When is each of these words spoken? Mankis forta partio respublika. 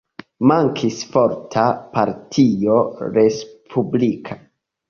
Mankis 0.51 0.95
forta 1.15 1.65
partio 1.99 2.81
respublika. 3.19 4.43